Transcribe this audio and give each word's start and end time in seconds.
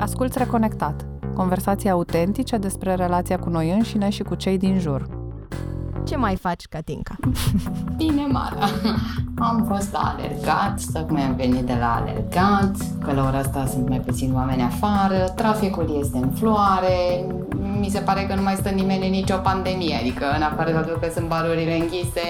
Asculți 0.00 0.38
Reconectat, 0.38 1.04
conversații 1.34 1.90
autentice 1.90 2.56
despre 2.56 2.94
relația 2.94 3.38
cu 3.38 3.48
noi 3.48 3.70
înșine 3.70 4.10
și 4.10 4.22
cu 4.22 4.34
cei 4.34 4.58
din 4.58 4.78
jur. 4.78 5.06
Ce 6.06 6.16
mai 6.16 6.36
faci, 6.36 6.66
Catinca? 6.68 7.14
Bine, 7.96 8.26
Mara. 8.26 8.68
Am 9.38 9.66
fost 9.68 9.92
la 9.92 9.98
alergat, 9.98 10.80
tocmai 10.92 11.22
am 11.22 11.34
venit 11.34 11.64
de 11.64 11.76
la 11.80 11.94
alergat, 11.94 12.76
că 13.04 13.12
la 13.12 13.24
ora 13.24 13.38
asta 13.38 13.66
sunt 13.66 13.88
mai 13.88 14.00
puțini 14.00 14.34
oameni 14.34 14.62
afară, 14.62 15.32
traficul 15.36 15.96
este 16.00 16.18
în 16.18 16.30
floare, 16.30 17.26
mi 17.80 17.88
se 17.88 18.00
pare 18.00 18.26
că 18.26 18.34
nu 18.34 18.42
mai 18.42 18.54
stă 18.54 18.68
nimeni 18.68 19.04
în 19.06 19.10
nicio 19.10 19.36
pandemie, 19.36 19.96
adică 19.96 20.24
în 20.36 20.42
afară 20.42 20.70
de 20.70 21.06
că 21.06 21.12
sunt 21.14 21.28
barurile 21.28 21.76
închise 21.76 22.28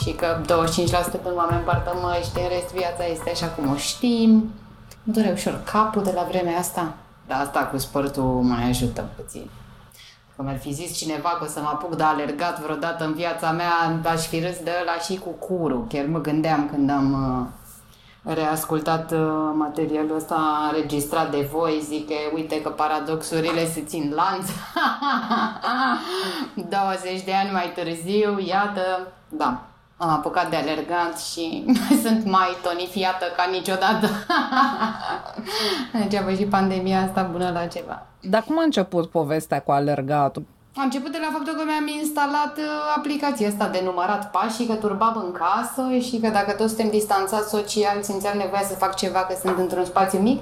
și 0.00 0.10
că 0.10 0.26
25% 0.40 0.44
din 1.10 1.32
oameni 1.36 1.62
poartă 1.64 1.92
măști, 2.02 2.38
în 2.40 2.48
rest 2.48 2.74
viața 2.74 3.04
este 3.12 3.30
așa 3.30 3.46
cum 3.46 3.70
o 3.70 3.76
știm. 3.76 4.52
Mă 5.04 5.12
dore 5.12 5.30
ușor 5.32 5.62
capul 5.72 6.02
de 6.02 6.12
la 6.14 6.22
vremea 6.22 6.58
asta, 6.58 6.94
dar 7.26 7.40
asta 7.40 7.66
cu 7.66 7.78
sportul 7.78 8.22
mai 8.22 8.68
ajută 8.68 9.08
puțin. 9.16 9.50
Că 10.36 10.42
mi-ar 10.42 10.58
fi 10.58 10.72
zis 10.72 10.96
cineva 10.96 11.28
că 11.28 11.44
o 11.44 11.46
să 11.46 11.60
mă 11.60 11.68
apuc 11.68 11.96
de 11.96 12.02
alergat 12.02 12.60
vreodată 12.60 13.04
în 13.04 13.12
viața 13.12 13.50
mea, 13.50 14.00
aș 14.04 14.26
fi 14.26 14.40
râs 14.40 14.58
de 14.62 14.70
ăla 14.80 14.98
și 14.98 15.18
cu 15.18 15.28
curul. 15.28 15.86
Chiar 15.88 16.04
mă 16.04 16.20
gândeam 16.20 16.68
când 16.68 16.90
am 16.90 17.12
uh, 17.12 18.34
reascultat 18.34 19.12
uh, 19.12 19.18
materialul 19.54 20.16
ăsta 20.16 20.70
înregistrat 20.72 21.30
de 21.30 21.48
voi, 21.52 21.82
zic 21.84 22.06
că 22.06 22.14
uite 22.34 22.62
că 22.62 22.68
paradoxurile 22.68 23.66
se 23.66 23.82
țin 23.82 24.12
lanț. 24.14 24.48
20 27.02 27.22
de 27.24 27.32
ani 27.34 27.50
mai 27.52 27.72
târziu, 27.74 28.38
iată, 28.38 29.12
da, 29.28 29.62
am 29.96 30.08
apucat 30.08 30.50
de 30.50 30.56
alergat 30.56 31.20
și 31.20 31.64
sunt 32.04 32.24
mai 32.24 32.56
tonifiată 32.62 33.24
ca 33.36 33.48
niciodată. 33.50 34.08
Degeaba 36.00 36.30
și 36.30 36.44
pandemia 36.44 37.02
asta 37.02 37.22
bună 37.22 37.50
la 37.50 37.66
ceva. 37.66 38.06
Dar 38.20 38.42
cum 38.42 38.58
a 38.58 38.62
început 38.62 39.10
povestea 39.10 39.60
cu 39.60 39.70
alergatul? 39.70 40.44
A 40.76 40.82
început 40.82 41.12
de 41.12 41.18
la 41.20 41.28
faptul 41.32 41.54
că 41.54 41.62
mi-am 41.66 41.98
instalat 42.00 42.58
uh, 42.58 42.64
aplicația 42.96 43.48
asta 43.48 43.68
de 43.68 43.80
numărat 43.84 44.30
pașii, 44.30 44.66
că 44.66 44.74
turbam 44.74 45.22
în 45.24 45.32
casă 45.32 45.98
și 45.98 46.18
că 46.18 46.28
dacă 46.28 46.52
toți 46.52 46.74
suntem 46.74 46.90
distanțați 46.90 47.48
social, 47.48 48.02
simțeam 48.02 48.36
nevoia 48.36 48.62
să 48.62 48.74
fac 48.74 48.96
ceva, 48.96 49.18
că 49.18 49.34
sunt 49.42 49.58
într-un 49.58 49.84
spațiu 49.84 50.18
mic. 50.18 50.40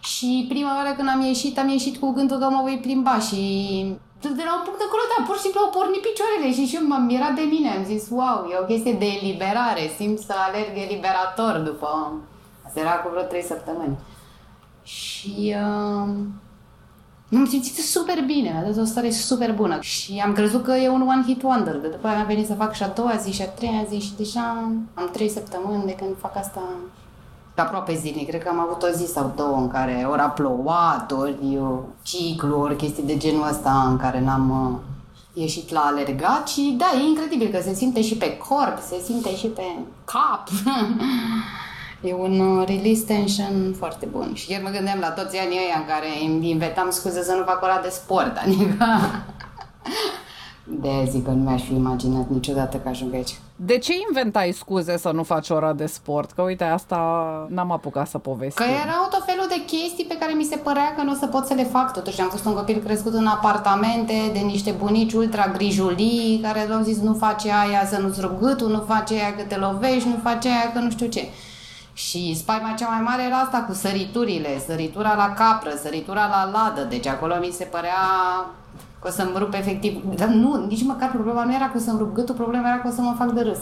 Și 0.00 0.46
prima 0.48 0.76
oară 0.76 0.94
când 0.96 1.08
am 1.08 1.20
ieșit, 1.20 1.58
am 1.58 1.68
ieșit 1.68 1.96
cu 1.96 2.10
gândul 2.10 2.38
că 2.38 2.48
mă 2.50 2.60
voi 2.62 2.78
plimba 2.82 3.18
și 3.18 3.40
de 4.28 4.44
la 4.48 4.54
un 4.56 4.64
punct 4.66 4.80
acolo, 4.86 5.04
da, 5.12 5.24
pur 5.26 5.36
și 5.36 5.44
simplu 5.46 5.60
au 5.60 5.70
pornit 5.76 6.02
picioarele 6.06 6.48
și 6.56 6.68
și 6.68 6.76
eu 6.78 6.86
m-am 6.86 7.04
mirat 7.12 7.34
de 7.40 7.46
mine. 7.54 7.68
Am 7.70 7.84
zis, 7.84 8.02
wow, 8.10 8.38
e 8.50 8.62
o 8.62 8.70
chestie 8.70 8.92
de 9.02 9.08
eliberare, 9.18 9.84
simt 9.96 10.18
să 10.18 10.34
alerg 10.46 10.72
eliberator 10.86 11.54
după... 11.68 11.88
Asta 12.66 12.80
era 12.80 12.94
cu 13.00 13.08
vreo 13.10 13.22
trei 13.22 13.42
săptămâni. 13.42 13.98
Și 14.82 15.54
uh, 15.62 16.08
m-am 17.28 17.46
simțit 17.48 17.74
super 17.74 18.18
bine, 18.26 18.50
mi-a 18.50 18.62
dat 18.62 18.82
o 18.82 18.84
stare 18.84 19.10
super 19.10 19.54
bună 19.54 19.80
și 19.80 20.22
am 20.24 20.32
crezut 20.32 20.62
că 20.62 20.72
e 20.72 20.88
un 20.88 21.08
one-hit 21.12 21.42
wonder. 21.42 21.76
De 21.76 21.88
după 21.88 22.06
aia 22.06 22.18
am 22.18 22.26
venit 22.26 22.46
să 22.46 22.54
fac 22.54 22.72
și 22.72 22.82
a 22.82 22.88
doua 22.88 23.16
zi 23.16 23.32
și 23.32 23.42
a 23.42 23.48
treia 23.48 23.84
zi 23.88 23.98
și 23.98 24.16
deja 24.16 24.72
am 24.94 25.08
trei 25.12 25.28
săptămâni 25.28 25.86
de 25.86 25.94
când 25.94 26.18
fac 26.18 26.36
asta 26.36 26.62
aproape 27.60 27.94
zilnic. 27.94 28.28
Cred 28.28 28.42
că 28.42 28.48
am 28.48 28.60
avut 28.60 28.82
o 28.82 28.88
zi 28.96 29.06
sau 29.12 29.32
două 29.36 29.56
în 29.56 29.68
care 29.68 30.06
ori 30.10 30.20
a 30.20 30.28
plouat, 30.28 31.12
ori 31.12 31.58
ciclu, 32.02 32.60
ori 32.60 32.76
chestii 32.76 33.02
de 33.02 33.16
genul 33.16 33.48
ăsta 33.50 33.86
în 33.88 33.96
care 33.96 34.20
n-am 34.20 34.50
uh, 34.50 35.42
ieșit 35.42 35.70
la 35.70 35.80
alergat 35.80 36.48
și 36.48 36.74
da, 36.78 36.86
e 36.98 37.08
incredibil 37.08 37.48
că 37.48 37.60
se 37.60 37.74
simte 37.74 38.02
și 38.02 38.16
pe 38.16 38.36
corp, 38.36 38.78
se 38.88 39.00
simte 39.04 39.36
și 39.36 39.46
pe 39.46 39.62
cap. 40.04 40.48
e 42.08 42.14
un 42.14 42.40
uh, 42.40 42.66
release 42.66 43.04
tension 43.06 43.74
foarte 43.78 44.06
bun. 44.06 44.34
Și 44.34 44.46
chiar 44.46 44.60
mă 44.62 44.68
gândeam 44.68 44.98
la 45.00 45.10
toți 45.10 45.38
anii 45.38 45.58
ăia 45.58 45.78
în 45.78 45.86
care 45.86 46.06
îmi 46.26 46.50
inventam 46.50 46.90
scuze 46.90 47.22
să 47.22 47.32
nu 47.32 47.44
fac 47.44 47.62
ora 47.62 47.80
de 47.82 47.88
sport, 47.88 48.36
adică 48.44 48.86
de 50.80 51.08
zic 51.10 51.24
că 51.24 51.30
nu 51.30 51.42
mi-aș 51.42 51.62
fi 51.62 51.74
imaginat 51.74 52.28
niciodată 52.28 52.76
că 52.76 52.88
ajung 52.88 53.14
aici. 53.14 53.38
De 53.56 53.78
ce 53.78 53.92
inventai 54.08 54.52
scuze 54.52 54.96
să 54.96 55.10
nu 55.10 55.22
faci 55.22 55.48
ora 55.48 55.72
de 55.72 55.86
sport? 55.86 56.30
Că 56.30 56.42
uite, 56.42 56.64
asta 56.64 56.96
n-am 57.48 57.72
apucat 57.72 58.08
să 58.08 58.18
povestim. 58.18 58.64
Că 58.64 58.70
erau 58.70 59.08
tot 59.10 59.24
felul 59.24 59.46
de 59.48 59.64
chestii 59.66 60.04
pe 60.04 60.16
care 60.20 60.32
mi 60.32 60.44
se 60.44 60.56
părea 60.56 60.94
că 60.96 61.02
nu 61.02 61.12
o 61.12 61.14
să 61.14 61.26
pot 61.26 61.46
să 61.46 61.54
le 61.54 61.64
fac. 61.64 61.92
Totuși 61.92 62.20
am 62.20 62.28
fost 62.28 62.44
un 62.44 62.54
copil 62.54 62.82
crescut 62.84 63.14
în 63.14 63.26
apartamente 63.26 64.30
de 64.32 64.38
niște 64.38 64.70
bunici 64.70 65.12
ultra 65.12 65.46
grijulii 65.52 66.40
care 66.42 66.68
au 66.72 66.82
zis 66.82 67.00
nu 67.00 67.14
face 67.14 67.50
aia 67.50 67.86
să 67.86 68.00
nu-ți 68.00 68.20
rup 68.20 68.40
gâtul, 68.40 68.70
nu 68.70 68.84
face 68.86 69.14
aia 69.14 69.34
că 69.34 69.42
te 69.42 69.56
lovești, 69.56 70.08
nu 70.08 70.18
face 70.22 70.48
aia 70.48 70.72
că 70.72 70.78
nu 70.78 70.90
știu 70.90 71.06
ce. 71.06 71.28
Și 71.92 72.34
spaima 72.36 72.74
cea 72.78 72.88
mai 72.88 73.00
mare 73.00 73.22
era 73.22 73.36
asta 73.36 73.58
cu 73.58 73.72
săriturile, 73.72 74.62
săritura 74.66 75.14
la 75.14 75.32
capră, 75.32 75.70
săritura 75.82 76.26
la 76.26 76.50
ladă, 76.50 76.86
deci 76.88 77.06
acolo 77.06 77.34
mi 77.40 77.50
se 77.52 77.64
părea 77.64 77.94
că 79.02 79.08
o 79.08 79.10
să-mi 79.10 79.32
rup 79.34 79.54
efectiv... 79.54 80.16
Dar 80.16 80.28
nu, 80.28 80.66
nici 80.66 80.84
măcar 80.84 81.10
problema 81.10 81.44
nu 81.44 81.54
era 81.54 81.70
că 81.70 81.76
o 81.76 81.80
să-mi 81.80 81.98
rup 81.98 82.14
gâtul, 82.14 82.34
problema 82.34 82.68
era 82.68 82.78
că 82.80 82.88
o 82.88 82.90
să 82.90 83.00
mă 83.00 83.14
fac 83.18 83.30
de 83.30 83.40
râs. 83.40 83.58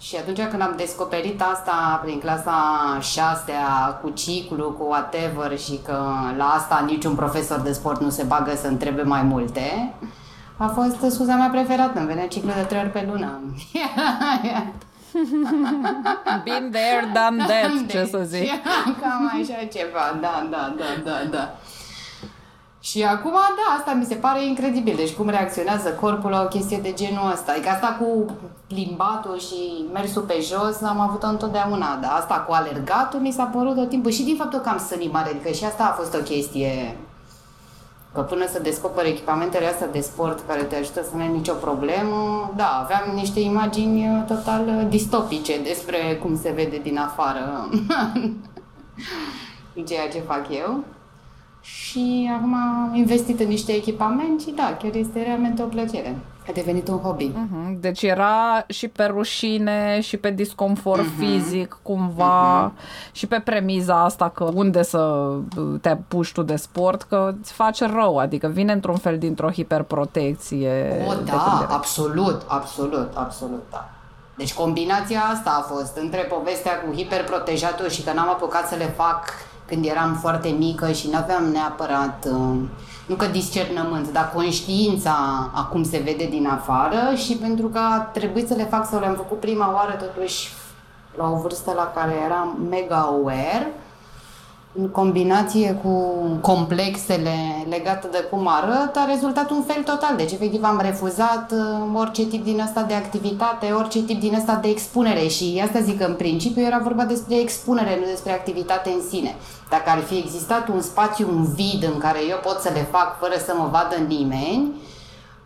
Și 0.00 0.16
atunci 0.16 0.40
când 0.40 0.62
am 0.62 0.74
descoperit 0.76 1.42
asta 1.52 2.00
prin 2.04 2.18
clasa 2.18 2.52
6 3.00 3.52
cu 4.02 4.10
ciclu, 4.10 4.70
cu 4.78 4.84
whatever 4.84 5.58
și 5.58 5.80
că 5.84 5.98
la 6.36 6.44
asta 6.44 6.84
niciun 6.86 7.14
profesor 7.14 7.60
de 7.60 7.72
sport 7.72 8.00
nu 8.00 8.10
se 8.10 8.22
bagă 8.22 8.54
să 8.56 8.66
întrebe 8.66 9.02
mai 9.02 9.22
multe, 9.22 9.94
a 10.56 10.66
fost 10.66 11.14
scuza 11.14 11.34
mea 11.34 11.48
preferată. 11.48 11.98
Îmi 11.98 12.06
venea 12.06 12.28
ciclu 12.28 12.50
de 12.56 12.62
trei 12.62 12.80
ori 12.80 12.90
pe 12.90 13.08
lună. 13.10 13.40
Been 16.44 16.70
there, 16.70 17.12
done 17.12 17.44
that, 17.46 17.90
ce 17.90 18.08
să 18.10 18.22
zic. 18.24 18.50
Cam 19.00 19.32
așa 19.40 19.64
ceva, 19.72 20.18
da, 20.20 20.46
da, 20.50 20.74
da, 20.76 20.84
da, 21.04 21.24
da. 21.30 21.54
Și 22.84 23.02
acum, 23.02 23.32
da, 23.32 23.76
asta 23.78 23.92
mi 23.92 24.04
se 24.04 24.14
pare 24.14 24.46
incredibil. 24.46 24.96
Deci 24.96 25.12
cum 25.12 25.28
reacționează 25.28 25.88
corpul 25.88 26.30
la 26.30 26.42
o 26.42 26.48
chestie 26.48 26.78
de 26.78 26.92
genul 26.92 27.30
ăsta. 27.32 27.52
Adică 27.52 27.68
asta 27.68 27.96
cu 28.00 28.36
plimbatul 28.66 29.38
și 29.38 29.84
mersul 29.92 30.22
pe 30.22 30.38
jos 30.40 30.82
am 30.82 31.00
avut-o 31.00 31.26
întotdeauna, 31.26 31.98
dar 32.00 32.10
asta 32.12 32.34
cu 32.34 32.52
alergatul 32.52 33.20
mi 33.20 33.32
s-a 33.32 33.44
părut 33.44 33.74
tot 33.74 33.88
timpul. 33.88 34.10
Și 34.10 34.22
din 34.22 34.36
faptul 34.36 34.58
că 34.58 34.68
am 34.68 34.78
sănit 34.78 35.12
mare, 35.12 35.28
adică 35.28 35.48
și 35.48 35.64
asta 35.64 35.84
a 35.84 35.92
fost 35.92 36.14
o 36.14 36.18
chestie 36.18 36.96
că 38.12 38.20
până 38.20 38.46
să 38.46 38.60
descoperi 38.60 39.08
echipamentele 39.08 39.66
astea 39.66 39.88
de 39.88 40.00
sport 40.00 40.46
care 40.46 40.62
te 40.62 40.76
ajută 40.76 41.02
să 41.02 41.10
nu 41.14 41.22
ai 41.22 41.28
nicio 41.28 41.52
problemă, 41.52 42.52
da, 42.56 42.80
aveam 42.82 43.14
niște 43.14 43.40
imagini 43.40 44.24
total 44.26 44.86
distopice 44.88 45.62
despre 45.62 46.18
cum 46.22 46.38
se 46.38 46.52
vede 46.54 46.80
din 46.82 46.98
afară 46.98 47.68
ceea 49.86 50.08
ce 50.08 50.20
fac 50.20 50.46
eu 50.50 50.84
și 51.64 52.30
acum 52.38 52.54
am 52.54 52.94
investit 52.94 53.40
în 53.40 53.48
niște 53.48 53.72
echipament 53.72 54.40
și 54.40 54.50
da, 54.50 54.76
chiar 54.82 54.94
este 54.94 55.22
realmente 55.22 55.62
o 55.62 55.66
plăcere. 55.66 56.18
A 56.48 56.52
devenit 56.52 56.88
un 56.88 56.98
hobby. 56.98 57.30
Uh-huh. 57.30 57.80
Deci 57.80 58.02
era 58.02 58.64
și 58.68 58.88
pe 58.88 59.04
rușine 59.04 60.00
și 60.00 60.16
pe 60.16 60.30
disconfort 60.30 61.02
uh-huh. 61.02 61.18
fizic 61.18 61.78
cumva 61.82 62.70
uh-huh. 62.70 63.12
și 63.12 63.26
pe 63.26 63.40
premiza 63.44 64.02
asta 64.02 64.28
că 64.28 64.50
unde 64.54 64.82
să 64.82 65.32
te 65.80 65.88
apuci 65.88 66.32
tu 66.32 66.42
de 66.42 66.56
sport 66.56 67.02
că 67.02 67.34
îți 67.40 67.52
face 67.52 67.86
rău, 67.86 68.18
adică 68.18 68.46
vine 68.46 68.72
într-un 68.72 68.96
fel 68.96 69.18
dintr-o 69.18 69.50
hiperprotecție. 69.50 71.04
O, 71.08 71.12
da, 71.24 71.66
absolut, 71.70 72.42
absolut, 72.46 73.10
absolut, 73.14 73.62
da. 73.70 73.88
Deci 74.36 74.54
combinația 74.54 75.20
asta 75.20 75.64
a 75.64 75.74
fost 75.74 75.96
între 75.96 76.20
povestea 76.20 76.80
cu 76.80 76.96
hiperprotejatul 76.96 77.88
și 77.88 78.02
că 78.02 78.12
n-am 78.12 78.28
apucat 78.28 78.68
să 78.68 78.74
le 78.74 78.84
fac 78.96 79.24
când 79.66 79.84
eram 79.84 80.14
foarte 80.14 80.48
mică 80.48 80.92
și 80.92 81.08
nu 81.10 81.16
aveam 81.16 81.44
neapărat, 81.44 82.26
uh, 82.30 82.56
nu 83.06 83.14
că 83.14 83.26
discernământ, 83.26 84.12
dar 84.12 84.32
conștiința 84.34 85.14
a 85.54 85.64
cum 85.64 85.84
se 85.84 85.98
vede 85.98 86.26
din 86.30 86.46
afară 86.46 87.14
și 87.14 87.36
pentru 87.36 87.66
că 87.66 87.78
a 87.78 87.98
trebuit 87.98 88.48
să 88.48 88.54
le 88.54 88.64
fac 88.64 88.88
sau 88.88 89.00
le-am 89.00 89.14
făcut 89.14 89.40
prima 89.40 89.72
oară 89.74 89.92
totuși 89.92 90.52
la 91.16 91.30
o 91.30 91.36
vârstă 91.36 91.72
la 91.76 91.92
care 91.94 92.14
eram 92.24 92.66
mega 92.70 92.96
aware, 92.96 93.72
în 94.78 94.88
combinație 94.88 95.80
cu 95.82 96.14
complexele 96.40 97.34
legate 97.68 98.08
de 98.10 98.26
cum 98.30 98.48
arăt, 98.48 98.96
a 98.96 99.04
rezultat 99.08 99.50
un 99.50 99.62
fel 99.62 99.82
total. 99.82 100.16
Deci, 100.16 100.32
efectiv, 100.32 100.64
am 100.64 100.80
refuzat 100.82 101.52
uh, 101.52 101.98
orice 102.00 102.26
tip 102.26 102.44
din 102.44 102.60
asta 102.60 102.82
de 102.82 102.94
activitate, 102.94 103.70
orice 103.70 104.02
tip 104.02 104.20
din 104.20 104.34
asta 104.34 104.58
de 104.62 104.68
expunere 104.68 105.26
și 105.26 105.62
asta 105.64 105.80
zic 105.80 105.98
că 105.98 106.04
în 106.04 106.14
principiu 106.14 106.62
era 106.62 106.78
vorba 106.82 107.04
despre 107.04 107.40
expunere, 107.40 107.96
nu 108.00 108.06
despre 108.06 108.32
activitate 108.32 108.90
în 108.90 109.02
sine. 109.10 109.34
Dacă 109.70 109.90
ar 109.90 109.98
fi 109.98 110.16
existat 110.16 110.68
un 110.68 110.80
spațiu, 110.80 111.28
un 111.28 111.44
vid 111.54 111.82
în 111.92 111.98
care 111.98 112.18
eu 112.28 112.36
pot 112.42 112.60
să 112.60 112.70
le 112.74 112.86
fac 112.90 113.18
fără 113.18 113.34
să 113.46 113.54
mă 113.58 113.68
vadă 113.70 113.96
nimeni, 114.06 114.72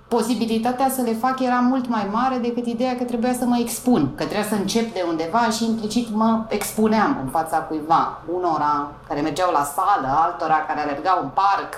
posibilitatea 0.09 0.91
să 0.91 1.03
le 1.03 1.13
fac 1.13 1.41
era 1.41 1.61
mult 1.61 1.89
mai 1.89 2.09
mare 2.13 2.37
decât 2.37 2.67
ideea 2.67 2.97
că 2.97 3.05
trebuia 3.05 3.33
să 3.33 3.45
mă 3.45 3.57
expun, 3.61 4.15
că 4.15 4.25
trebuia 4.25 4.49
să 4.49 4.55
încep 4.55 4.93
de 4.93 5.05
undeva 5.09 5.51
și 5.51 5.65
implicit 5.65 6.09
mă 6.11 6.45
expuneam 6.49 7.19
în 7.23 7.29
fața 7.29 7.59
cuiva, 7.59 8.23
unora 8.35 8.91
care 9.09 9.21
mergeau 9.21 9.53
la 9.53 9.65
sală, 9.65 10.09
altora 10.25 10.65
care 10.67 10.81
alergau 10.81 11.19
în 11.23 11.29
parc, 11.29 11.73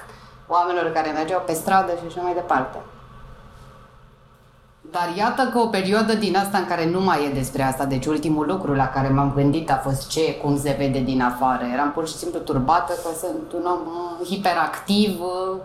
oamenilor 0.46 0.92
care 0.92 1.10
mergeau 1.10 1.42
pe 1.46 1.52
stradă 1.52 1.92
și 1.92 2.04
așa 2.06 2.20
mai 2.20 2.34
departe. 2.34 2.78
Dar 4.90 5.12
iată 5.16 5.48
că 5.52 5.58
o 5.58 5.66
perioadă 5.66 6.14
din 6.14 6.36
asta 6.36 6.58
în 6.58 6.66
care 6.66 6.90
nu 6.90 7.00
mai 7.00 7.24
e 7.24 7.34
despre 7.34 7.62
asta, 7.62 7.84
deci 7.84 8.06
ultimul 8.06 8.46
lucru 8.46 8.74
la 8.74 8.88
care 8.88 9.08
m-am 9.08 9.32
gândit 9.34 9.70
a 9.70 9.80
fost 9.82 10.08
ce, 10.08 10.34
cum 10.34 10.58
se 10.58 10.74
vede 10.78 10.98
din 10.98 11.22
afară. 11.22 11.64
Eram 11.72 11.92
pur 11.92 12.08
și 12.08 12.16
simplu 12.16 12.38
turbată 12.38 12.92
că 12.92 13.08
sunt 13.18 13.52
un 13.52 13.70
om 13.70 13.80
uh, 13.86 14.26
hiperactiv, 14.26 15.20
uh, 15.20 15.56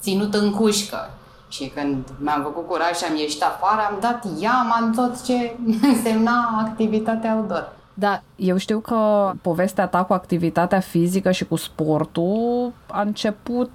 ținut 0.00 0.34
în 0.34 0.52
cușcă. 0.52 1.10
Și 1.48 1.72
când 1.74 2.04
mi-am 2.18 2.42
făcut 2.42 2.66
curaj 2.66 2.96
și 2.96 3.04
am 3.04 3.16
ieșit 3.16 3.42
afară, 3.42 3.80
am 3.90 3.96
dat 4.00 4.26
iama 4.40 4.78
în 4.80 4.92
tot 4.92 5.24
ce 5.24 5.56
însemna 5.92 6.64
activitatea 6.66 7.34
outdoor. 7.34 7.72
Da, 7.94 8.20
eu 8.36 8.56
știu 8.56 8.78
că 8.78 9.30
povestea 9.42 9.86
ta 9.86 10.04
cu 10.04 10.12
activitatea 10.12 10.80
fizică 10.80 11.30
și 11.30 11.44
cu 11.44 11.56
sportul 11.56 12.72
a 12.86 13.00
început 13.00 13.70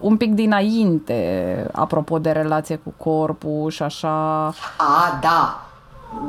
un 0.00 0.16
pic 0.16 0.34
dinainte, 0.34 1.66
apropo 1.72 2.18
de 2.18 2.30
relație 2.30 2.76
cu 2.76 2.92
corpul 2.96 3.70
și 3.70 3.82
așa. 3.82 4.46
A, 4.76 5.18
da, 5.20 5.68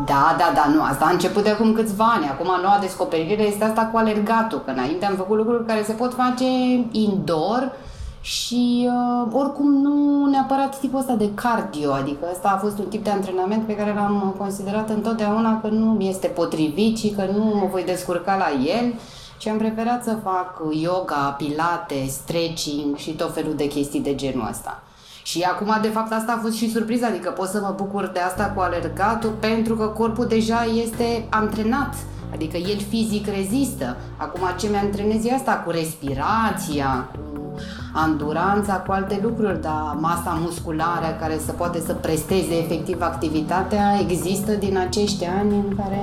da, 0.06 0.36
da, 0.38 0.52
da, 0.56 0.66
nu, 0.74 0.84
asta 0.84 1.06
a 1.06 1.12
început 1.12 1.44
de 1.44 1.50
acum 1.50 1.74
câțiva 1.74 2.06
ani. 2.16 2.28
Acum 2.28 2.62
noua 2.62 2.78
descoperire 2.82 3.44
este 3.44 3.64
asta 3.64 3.90
cu 3.92 3.98
alergatul, 3.98 4.62
că 4.66 4.72
înainte 4.72 5.06
am 5.06 5.16
făcut 5.16 5.38
lucruri 5.38 5.66
care 5.66 5.84
se 5.84 5.94
pot 5.94 6.14
face 6.14 6.46
indoor 6.92 7.72
și 8.22 8.90
uh, 8.90 9.32
oricum 9.34 9.82
nu 9.82 10.26
neapărat 10.26 10.80
tipul 10.80 11.00
ăsta 11.00 11.14
de 11.14 11.34
cardio, 11.34 11.92
adică 11.92 12.28
ăsta 12.32 12.50
a 12.50 12.58
fost 12.58 12.78
un 12.78 12.86
tip 12.86 13.04
de 13.04 13.10
antrenament 13.10 13.66
pe 13.66 13.76
care 13.76 13.94
l-am 13.94 14.36
considerat 14.38 14.90
întotdeauna 14.90 15.62
că 15.62 15.68
nu 15.68 15.86
mi 15.86 16.10
este 16.10 16.28
potrivit 16.28 16.98
și 16.98 17.10
că 17.10 17.26
nu 17.36 17.44
mă 17.44 17.68
voi 17.72 17.84
descurca 17.84 18.36
la 18.36 18.64
el 18.64 18.94
și 19.38 19.50
am 19.50 19.58
preferat 19.58 20.04
să 20.04 20.18
fac 20.24 20.62
yoga, 20.72 21.36
pilate, 21.38 22.06
stretching 22.08 22.96
și 22.96 23.12
tot 23.12 23.34
felul 23.34 23.54
de 23.56 23.68
chestii 23.68 24.02
de 24.02 24.16
genul 24.16 24.48
ăsta. 24.50 24.84
Și 25.24 25.42
acum, 25.42 25.78
de 25.82 25.88
fapt, 25.88 26.12
asta 26.12 26.32
a 26.32 26.42
fost 26.42 26.56
și 26.56 26.72
surpriza, 26.72 27.08
adică 27.08 27.30
pot 27.30 27.48
să 27.48 27.60
mă 27.60 27.74
bucur 27.76 28.08
de 28.08 28.20
asta 28.20 28.52
cu 28.56 28.62
alergatul 28.62 29.34
pentru 29.40 29.76
că 29.76 29.86
corpul 29.86 30.26
deja 30.26 30.64
este 30.84 31.28
antrenat, 31.30 31.96
adică 32.40 32.58
el 32.58 32.80
fizic 32.90 33.28
rezistă. 33.28 33.98
Acum 34.18 34.42
ce 34.58 34.70
mi-antrenez 34.70 35.26
e 35.26 35.34
asta 35.34 35.64
cu 35.66 35.72
respirația, 35.72 37.10
cu 37.12 37.54
anduranța, 37.94 38.74
cu 38.74 38.92
alte 38.92 39.20
lucruri, 39.24 39.62
dar 39.62 39.98
masa 40.00 40.38
musculară 40.42 41.18
care 41.20 41.38
să 41.38 41.52
poate 41.52 41.80
să 41.80 41.94
presteze 41.94 42.58
efectiv 42.58 43.02
activitatea 43.02 44.00
există 44.00 44.52
din 44.52 44.78
acești 44.78 45.26
ani 45.26 45.56
în 45.56 45.76
care 45.76 46.02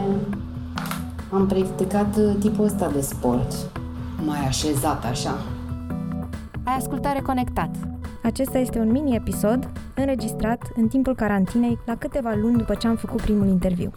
am 1.33 1.47
practicat 1.47 2.17
uh, 2.17 2.35
tipul 2.41 2.65
ăsta 2.65 2.91
de 2.93 3.01
sport, 3.01 3.53
mai 4.25 4.47
așezat 4.47 5.05
așa. 5.05 5.35
Ai 6.65 6.77
ascultat 6.77 7.13
Reconectat. 7.13 7.71
Acesta 8.23 8.59
este 8.59 8.79
un 8.79 8.91
mini-episod 8.91 9.69
înregistrat 9.95 10.63
în 10.75 10.89
timpul 10.89 11.15
carantinei 11.15 11.79
la 11.87 11.97
câteva 11.97 12.35
luni 12.35 12.57
după 12.57 12.75
ce 12.75 12.87
am 12.87 12.97
făcut 12.97 13.21
primul 13.21 13.47
interviu. 13.47 13.93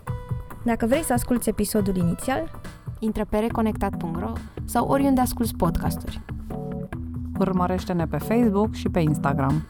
Dacă 0.63 0.85
vrei 0.85 1.03
să 1.03 1.13
asculti 1.13 1.49
episodul 1.49 1.95
inițial, 1.95 2.51
intră 2.99 3.25
pe 3.25 3.37
reconectat.ro 3.37 4.31
sau 4.65 4.87
oriunde 4.87 5.21
asculti 5.21 5.55
podcasturi. 5.55 6.21
Urmărește-ne 7.39 8.07
pe 8.07 8.17
Facebook 8.17 8.73
și 8.73 8.89
pe 8.89 8.99
Instagram. 8.99 9.67